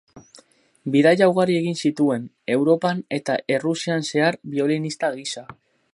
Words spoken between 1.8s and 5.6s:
zituen Europan eta Errusian zehar biolinista gisa.